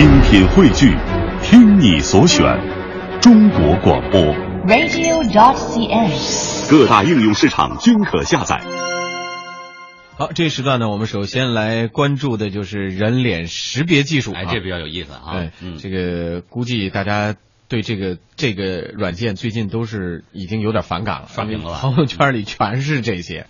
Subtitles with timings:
[0.00, 0.96] 精品汇聚，
[1.42, 2.58] 听你所选，
[3.20, 4.18] 中国广播。
[4.66, 6.70] radio.dot.cn，。
[6.70, 8.62] 各大应用市场均可下载。
[10.16, 14.32] 好，这一时段呢，我们首先来关注的就是人脸识别技术。
[14.32, 15.34] 哎，这比较有意思啊。
[15.34, 17.36] 对，嗯，这个估计大家
[17.68, 23.44] 对这个这个软件最近都是已经有点反感了，刷屏了吧朋友圈里全是这些。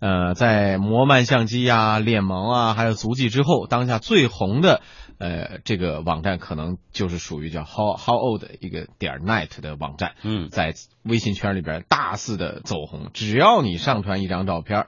[0.00, 4.80] 呃，在魔漫相机呀、脸盲啊，还有足迹之后，当下最红的
[5.18, 10.14] 呃这个网站可能就是属于叫 How How Old 一个点 net 的网站。
[10.22, 14.86] 嗯在微信圈里边大肆的走红，只要你上传一张照片，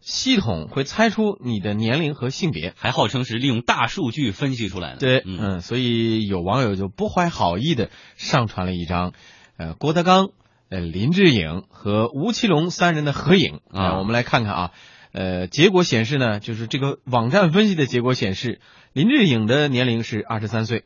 [0.00, 2.74] 系统会猜出你的年龄和性别。
[2.76, 4.98] 还号称是利用大数据分析出来的。
[4.98, 9.12] 对，嗯，嗯，所以有网友就不怀好意的上传了一张，
[9.56, 10.28] 呃，郭德纲、
[10.70, 14.70] 呃林志颖和吴奇隆三人的合影啊呃我们来看看啊，
[15.12, 18.60] 呃，结果显示呢，就是这个网站分析的结果显示，
[18.92, 20.84] 林志颖的年龄是二十三岁，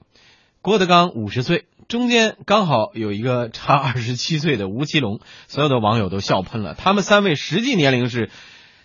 [0.63, 6.75] 郭德纲五十岁，中间刚好有一个差二十七岁的吴奇隆，所有的网友都笑喷了。
[6.75, 8.31] 他们三位实际年龄是，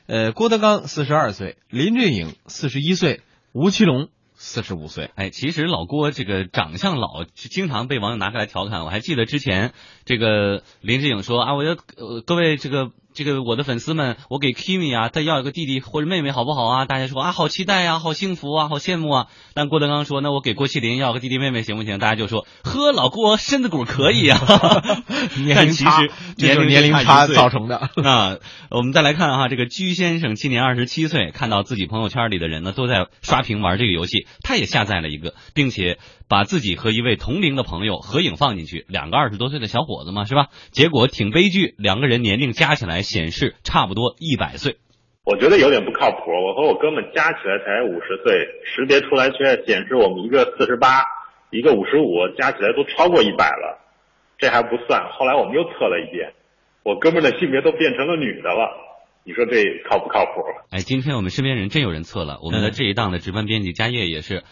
[0.06, 3.22] 呃，郭德纲四十二岁，林志颖四十一岁，
[3.54, 4.10] 吴奇隆
[4.42, 5.12] 四十五岁。
[5.16, 8.86] 哎，其实老郭这个长相老，经常被网友拿出来调侃。
[8.86, 9.74] 我还记得之前
[10.06, 16.86] 这个林志颖说啊，我要呃各位这个这个我的粉丝们，我给 Kimi 啊再要一个弟弟或者妹妹好不好啊？
[16.86, 19.28] 大家说啊，好期待啊，好幸福啊，好羡慕啊。
[19.56, 21.98] 但郭德纲说，那我给郭麒麟要个弟弟妹妹行不行？
[21.98, 24.40] 大家就说，呵，老郭身子骨可以啊。
[25.44, 27.78] 年龄差实这就是年年龄差龄差造成的。
[28.04, 28.38] 啊，
[28.70, 40.48] 我们再来看哈，这个居先生今年二十七岁，看到自己朋友圈里的人呢都在刷屏玩这个游戏，他也下载了一个，并且把自己和一位同龄的朋友合影放进去，两个二十多岁的小伙子嘛，是吧？
[40.72, 44.78] 结果挺悲剧，两个人年龄加起来显示差不多一百岁。
[45.26, 46.32] 我觉得有点不靠谱。
[46.32, 51.06] 我和我哥们加起来才五十岁，识别出来却显示我们一个四十八，
[51.52, 53.80] 一个五十五，加起来都超过一百了。
[54.38, 56.34] 这还不算，后来我们又测了一遍，
[56.84, 58.72] 我哥们的性别都变成了女的了。
[59.26, 60.42] 你说这靠不靠谱？
[60.72, 64.44] 哎，今天我们身边人真有人测了，我们的这一档的值班编辑佳叶也是。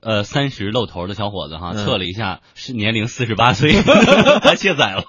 [0.00, 3.72] 呃，三十露头的小伙子哈，嗯测了一下，是年龄四十八岁，
[4.42, 5.04] 他卸载了。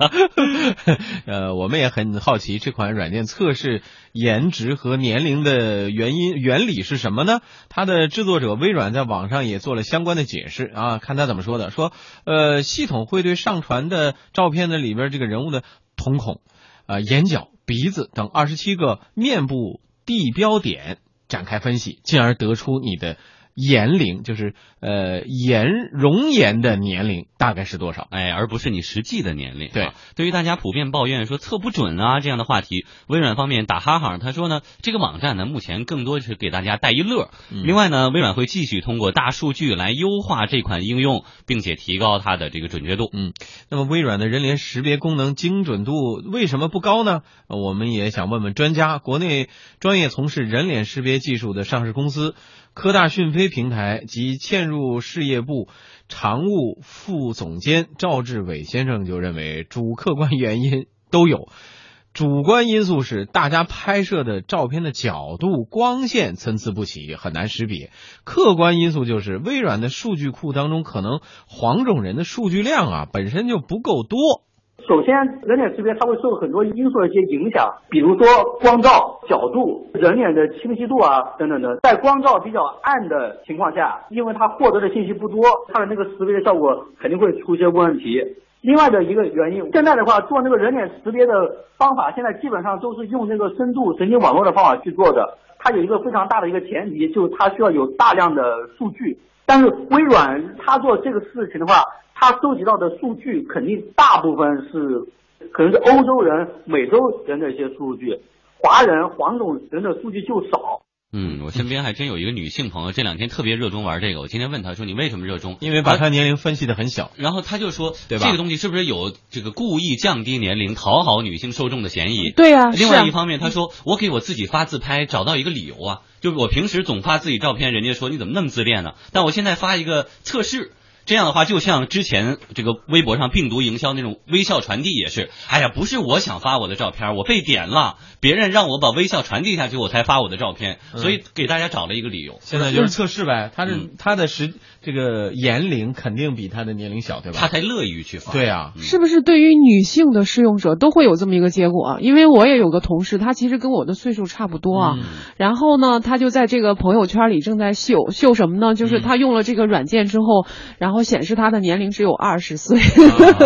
[1.25, 3.81] 呃，我们也很好奇这款软件测试
[4.11, 7.41] 颜值和年龄的原因原理是什么呢？
[7.69, 11.71] 它的制作者微软在网上也做了相关的解释啊，看他怎么说的。
[11.71, 11.91] 说，
[12.25, 15.63] 呃，系统会对上传的照片的里边这个人物的
[15.97, 16.41] 瞳孔、
[16.85, 23.17] 呃眼角、鼻子等二十七个面部地标点展开分析，进而得出你的
[23.55, 28.07] 颜龄，就是呃颜容颜的年龄大概是多少。
[28.11, 29.69] 哎，而不是你实际的年龄。
[29.73, 37.31] 对啊，对于大家普遍抱怨说测不准啊这样的话题，微软方面打哈哈，他说呢，这个网站呢目前更多是给大家带一乐。
[37.49, 43.09] 嗯另外呢，微软会继续通过大数据来优化这款应用，并且提高它的这个准确度。
[43.13, 43.31] 嗯，
[43.69, 45.93] 那么微软的人脸识别功能精准度
[46.29, 47.21] 为什么不高呢？
[47.47, 48.99] 呃我们也想问问专家。
[49.05, 49.49] 国内
[49.79, 52.35] 专业从事人脸识别技术的上市公司
[52.75, 55.69] 科大讯飞平台及嵌入事业部
[56.09, 61.47] 常务副总监赵志伟先生就认为，主客观原因都有。
[62.11, 67.91] 主观因素是大家拍摄的照片的角度、光线参差不齐，很难识别。
[68.25, 74.43] 客观因素就是微软的数据库当中可能黄种人的数据量啊本身就不够多。
[74.87, 78.27] 首先，人脸识别它会受很多因素的一些影响，比如说
[78.61, 81.77] 光照、角度、人脸的清晰度啊等等的。
[81.81, 85.41] 在光照比较暗的情况下，因为它获得的信息不多，
[85.73, 88.21] 它的那个识别的效果肯定会出现问题。
[88.61, 91.33] 另外的一个原因，现在的话做那个人脸识别的
[91.77, 95.37] 方法，现在基本上都是用那个深度神经网络的方法去做的。
[95.57, 98.43] 它有一个非常大的一个前提，就是它需要有大量的
[98.77, 99.17] 数据。
[99.47, 101.81] 但是微软它做这个事情的话，
[102.17, 105.05] 它收集到的数据肯定大部分是
[105.51, 108.21] 可能是欧洲人、美洲人的一些数据，
[108.57, 110.81] 华人、黄种人的数据就少。
[111.17, 114.21] 嗯，我身边还真有一个女性朋友，这两天特别热衷玩这个。
[114.21, 117.11] 我今天问她说：“你为什么热衷？”因为把她年龄分析的很小。
[117.15, 122.31] 然后她就说，对吧这个东西是不是有这个故意降低年龄、讨好女性受众的嫌疑？
[122.31, 128.95] 对啊另外一方面，她说我给我自己发自拍，找到一个理由啊，就是我平时总发自己照片，人家说你怎么那么自恋呢？
[129.13, 130.71] 但我现在发一个测试。
[131.05, 142.37] 这样的话，就像之前这个微博上病毒营销那种微笑传递也是，哎呀，不是我想发我的照片，我被点了，别人让我把微笑传递下去，我才发我的照片，所以给大家找了一个理由。
[142.41, 147.37] 现在就是测试呗，他是嗯他的时这个年龄肯定比他的年龄小，对吧？
[147.39, 148.33] 他才乐于去发。
[148.33, 151.97] 对啊，是不是对于女性的试用者都会有这么一个结果啊？
[151.99, 154.93] 因为我也有个同事，他其实跟我的岁数差不多啊。
[154.97, 155.03] 嗯
[155.37, 158.73] 然后呢，他就在这个朋友圈里正在秀秀什么呢？
[158.73, 160.47] 就是他用了这个软件之后，
[160.79, 162.79] 然后显示他的年龄只有二十岁。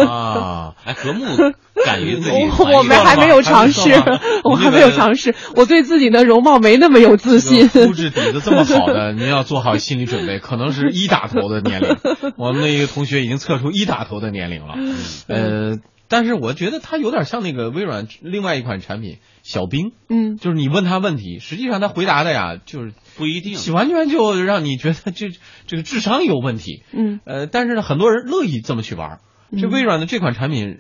[0.05, 1.25] 啊，哎，和睦
[1.85, 3.91] 敢于自己 我我们还还没有尝试
[4.43, 7.69] 我还没有尝试，我对自己的容貌没那么有自信。
[7.69, 11.97] 这个肤质底子这么好的，您要做好心理准备，可能是一打头的年龄。
[12.37, 14.75] 我们的一个同学已经测出一打头的年龄了，
[15.27, 15.77] 呃，
[16.09, 23.57] 但是我觉得它有点像那个微软另外一款产品小冰，嗯，就是你问他问题，实际上他回答的呀，就是不一定。
[23.73, 25.29] 完全就让你觉得这
[25.67, 26.83] 这个智商有问题。
[26.91, 29.19] 嗯，呃，但是呢，很多人乐意这么去玩。
[29.51, 30.79] 这嗯微软的这款产品，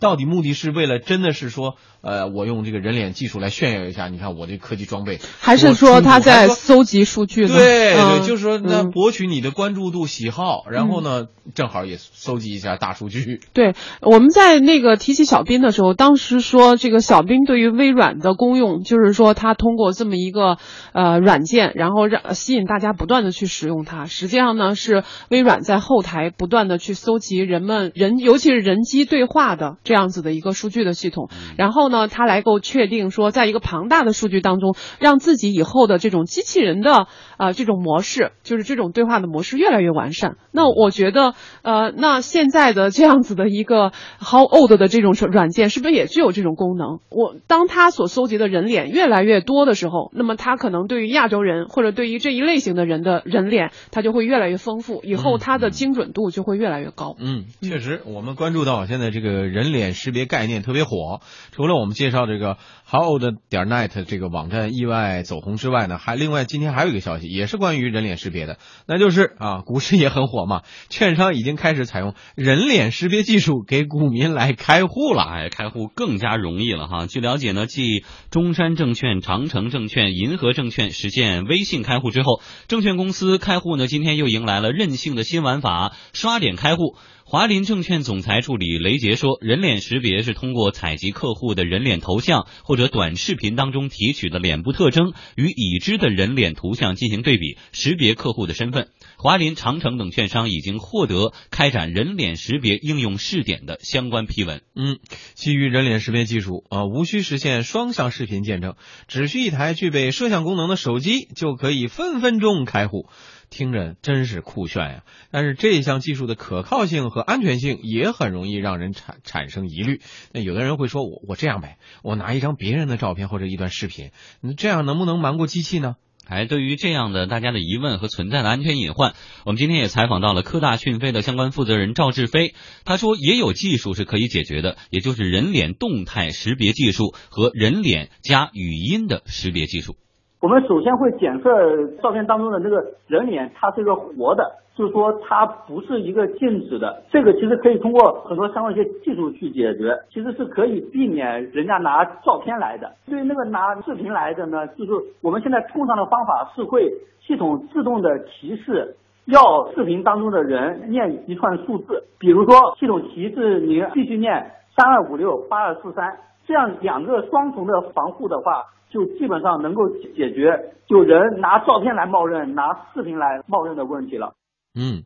[0.00, 7.56] 到底目的是为了真的是说，呃，我用这个人脸技术来炫耀一下，你看我这科技装备，还是说他在搜集数据呢？
[7.56, 13.40] 对对，嗯就是说那嗯博取你的关注度、喜好，然后呢，正好也搜集一下大数据。
[13.52, 20.58] 对，我们在那个提起小冰的时候，当时说这个小冰对于微软的功用，就是说它通过这么一个
[20.92, 24.06] 呃软件，然后让吸引大家不断的去使用它。
[24.06, 37.06] 实际上呢，是微软在后台不断的去搜集人们人，尤其是人机对话的这样子的一个数据的系统，然后呢，它来够确定说，在一个庞大的数据当中，让自己以后的这种机器人的啊、
[37.38, 40.36] 呃这种模式，就是这种对话的模式越来越完善。
[40.52, 47.00] 那我觉得，呃，那现在的这样子的一个 How Old 的这种软件，是不是也具有这种功能？
[47.10, 57.16] 我当它所搜集的人脸越来越多的时候，那么它可能对于亚洲人或者对于这一类型的人的人脸，它就会越来越丰富，以后它的精准度就会越来越高。
[57.18, 61.20] 嗯，确实，我们关注到现在这个人人脸识别概念特别火。
[61.52, 62.58] 除了我们介绍这个
[62.92, 68.58] How 点 net 这个网站意外走红之外呢，还另外今天还有一个消息，也是关于人脸识别的，
[68.88, 75.22] 那就是啊，股市也很火嘛， 券商已经开始采用人脸识别技术给股民来开户了。
[75.22, 77.06] 哎，开户更加容易了哈。
[77.06, 86.96] 据了解呢，继中山证券、长城证券、银河证券实现微信开户之后，证券公司开户呢，今天又迎来了任性的新玩法——刷脸开户。
[87.24, 98.88] 华林证券总裁助理雷杰说，人脸识别是通过采集客户的人脸头像或者短视频当中提取的脸部特征，与已知的人脸图像进行对比，识别客户的身份。
[99.16, 104.62] 华林、长城等券商已经获得开展人脸识别应用试点的相关批文。
[104.74, 104.98] 嗯，
[105.34, 108.76] 基于人脸识别技术啊、无需实现双向视频见证，
[109.08, 113.08] 只需一台具备摄像功能的手机就可以分分钟开户。
[113.50, 115.02] 听着真是酷炫呀！
[115.32, 120.00] 但是这项技术的可靠性和安全性也很容易让人产产生疑虑。
[120.32, 125.96] 那有的人会说，我我这样呗，我拿一张别人的照片或者一段视频，你这样能不能瞒过机器呢？
[126.26, 129.14] 哎，对于这样的大家的疑问和存在的安全隐患，
[129.44, 132.54] 我们今天也采访到了科大讯飞的相关负责人赵志飞。
[132.84, 139.96] 他说，也有技术是可以解决的，也就是人脸动态识别技术和人脸加语音的识别技术。
[140.40, 147.02] 我们首先会检测照片当中的这个人脸，它是一个活的，就是说它不是一个静止的。
[147.10, 152.90] 这个其实可以通过很多相关一些技术去解决，其实是可以避免人家拿照片来的。
[153.06, 156.90] 对于那个拿视频来的呢，就是我们现在通常的方法是会
[157.20, 158.96] 系统自动的提示。
[159.26, 166.16] 要视频当中的人念一串数字，比如说系统提示您必须念三二五六八二四三，
[166.46, 174.34] 这样两个双重的防护的话，就基本上能够解决就人拿照片来冒认、拿视频来冒认的问题了。
[174.74, 175.04] 嗯，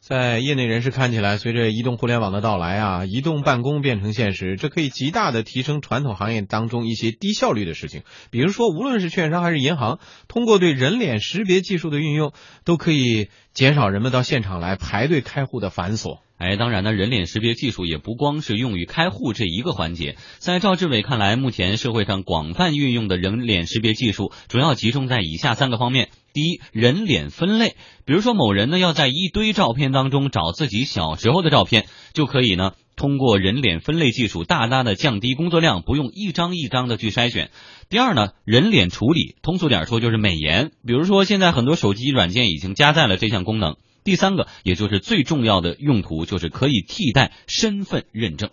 [0.00, 8.02] 在业内人士看起来，随着移动互联网的到来啊，移动办公变成现实，这可以极大的提升传统行业当中一些低效率的事情。
[8.30, 12.32] 比如说，无论是券商还是银行，通过对人脸识别技术的运用，
[12.64, 16.18] 都可以减少人们到现场来排队开户的繁琐。
[16.40, 20.16] 哎，当然呢，人脸识别技术也不光是用于开户这一个环节。
[20.38, 37.50] 在赵志伟看来，目前社会上广泛运用的人脸识别技术，主要集中在以下三个方面：第一，人脸分类，比如说某人呢要在一堆照片当中找自己小时候的照片，就可以呢通过人脸分类技术大大的降低工作量，不用一张一张的去筛选。
[37.90, 43.76] 第二呢，人脸处理，通俗点说就是美颜，比如说现在很多手机软件已经加载了这项功能。
[44.02, 48.50] 第三个，也就是最重要的用途，就是可以替代身份认证。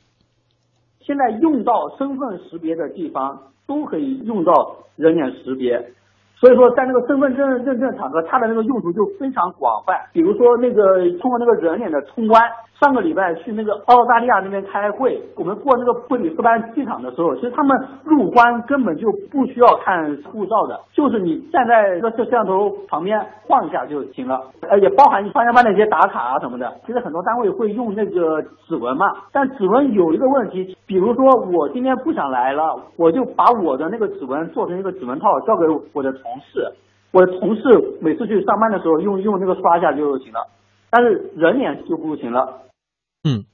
[1.02, 5.94] 现在用到身份识别的地方，都可以用到人脸识别。
[6.40, 10.00] 所以说，在那个身份证认证场合，它的那个用途就非常广泛。
[10.14, 12.40] 比如说，那个通过那个人脸的通关，
[12.80, 24.40] 上个礼拜去那个澳大利亚那边开会，我们过那个布里斯班机场的时候，其实他们入关根本就不需要看护照的，就是你站在那个摄像头旁边晃一下就行了。
[24.70, 26.72] 呃，也包含你上下班那些打卡啊什么的。
[26.86, 36.74] 其实很多单位会用那个指纹嘛，但指纹有一个问题，比如说我今天不想来了，我就把我的那个指纹做成一个指纹套交给我的同事，
[37.12, 37.62] 我的同事
[38.02, 40.46] 每次去上班的时候用用那个刷一下就行了，
[40.90, 42.64] 但是人脸就不行了。
[43.24, 43.46] 嗯，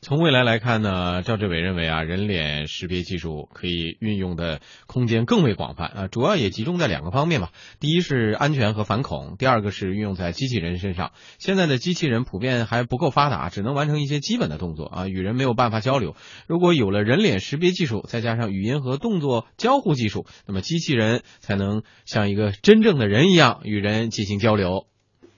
[0.00, 7.50] 从未来来看呢，赵志伟认为啊，人脸识别技术可以运用的空间更为广泛啊，主要也集中在两个方面吧。
[7.80, 11.10] 第一是安全和反恐，第二个是运用在机器人身上。
[11.38, 16.14] 现在的机器人普遍还不够发达，只能完成一些基本的动作啊，与人没有办法交流。
[16.46, 24.86] 如果有了人脸识别技术，再加上语音和动作交互技术，那么机器人才能像一个真正的人一样与人进行交流。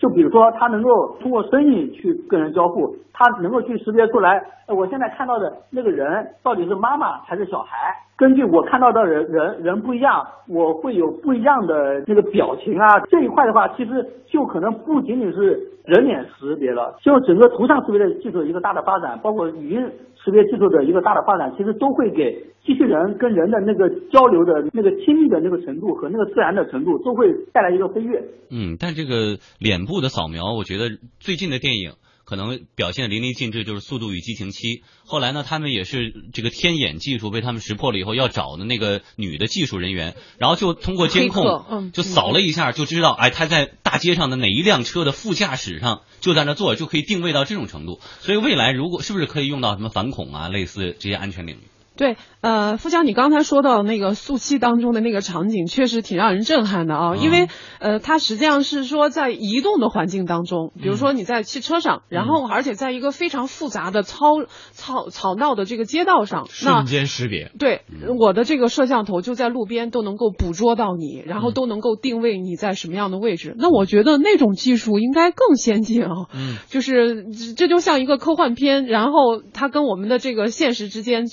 [0.01, 7.77] 就比如说，它能够通过声音去跟人交互，它能够去识别出来，我现在看到的那个人到底是妈妈还是小孩。
[8.17, 12.99] 根据我看到的人人人不一样，我会有不一样的那个表情啊。
[13.11, 19.87] 这一块的话，其实就可能不仅仅是人脸识别了，就整个图像识别的技术一个大的发展，包括语音
[20.23, 28.23] 识别技术的一个大的发展，其实都会给机器人跟人的那个交流的那个亲密的那个程度和那个自然的程度，都会带来一个飞跃。
[28.51, 34.77] 嗯，但这个脸部的扫描，我觉得最近的电影可能表现淋漓尽致，就是《速度与激情七》。
[35.05, 48.01] 后来呢，他们也是这个天眼技术被他们识破了以后，要找的那个女的技术人员，然后就通过监控，嗯就扫了一下，就知道，哎，他在大街上的哪一辆车的副驾驶上就在那坐，就可以定位到这种程度。
[48.21, 51.59] 所以未来如果是不是可以用到什么反恐啊，类似这些安全领域？
[52.01, 67.53] 对，呃，富江，你刚才说到那个速七当中的那个场景，确实挺让人震撼的啊，因为呃，它实际上是说在移动的环境当中，比如说你在汽车上，然后而且在一个非常复杂的嘈嘈吵闹的这个街道上，瞬间识别。
[67.59, 67.83] 对，
[68.19, 73.55] 我的这个摄像头就在路边都能够捕捉到你，然后都能够定位你在什么样的位置。
[73.59, 81.27] 那我觉得那种技术应该更先进啊，嗯，就是这这就像一个科幻片，然后它跟我们的这个现实之间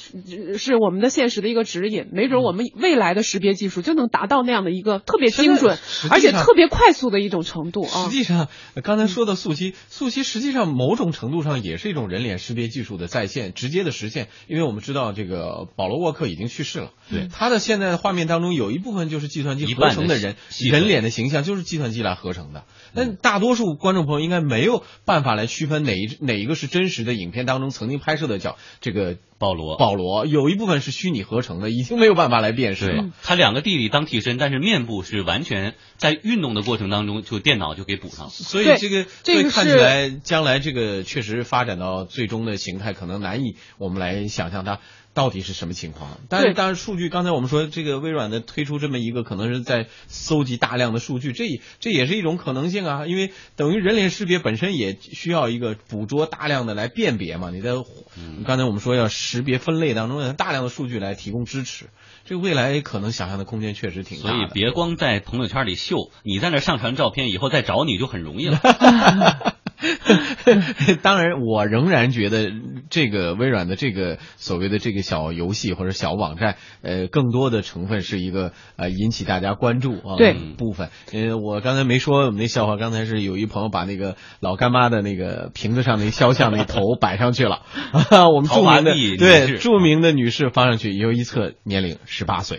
[0.58, 5.78] 呃是我们的现实的一个指引，没准我们未来的识别技术就能达到那样的一个特别精准，
[6.10, 8.10] 而且特别快速的一种程度啊实。
[8.10, 14.28] 际上，呃刚才说的素汐，素汐实际上某种程度上也是一种人脸识别技术的再现，直接的实现。
[14.48, 22.64] 因为我们知道这个保罗沃克已经去世了，对他的现在的画面当中有一部分就是计算机合成的人人脸的形象，就是计算机来合成的。
[22.96, 33.06] 但大多数观众朋友应该没有办法来区分哪一哪一个是真实的影片当中曾经拍摄的角这个保罗，保罗，有一部分是虚拟合成的，已经没有办法来辨识了。
[33.22, 38.28] 他两个弟弟当替身，但是面部是完全在运动的过程当中，就电脑就给补上。
[38.28, 44.80] 对所以这个这个看起来将来这个确实发展到最终的形态，可能难以我们来想象它
[45.18, 46.20] 到底是什么情况。
[46.30, 57.50] 但是对当然，数据刚才我们说这个微软的推出这么一个，可能是在搜集大量的数据，这也这也是一种可能性啊，因为等于人脸识别本身也需要一个捕捉大量的来辨别嘛。
[57.50, 57.72] 你在
[58.16, 61.88] 嗯刚才我们说要识别分类当中，有大量的数据来提供支持，
[62.24, 64.38] 这个未来可能想象的空间确实挺大的。
[64.38, 68.60] 所以别光在朋友圈里秀，你在那上传照片，以后再找你就很容易了。
[71.02, 72.52] 当然，我仍然觉得
[72.90, 80.90] 这个微软的这个所谓的这个小游戏或者小网站，呃，更多的成分是一个呃引起大家关注啊对部分。
[81.14, 92.58] 呃，我刚才没说我们那笑话，刚才是有一朋友把那个老干妈的那个瓶子上那肖像那头摆上去了，啊， 我们著名的对著名的女士放上去以后一测年龄十八岁，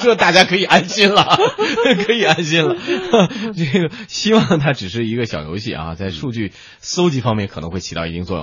[0.00, 1.24] 说大家可以安心了，
[2.04, 2.76] 可以安心了。
[3.54, 8.42] 这个希望它只是一个小游戏啊，在数据搜集方面可能会起到一定作用。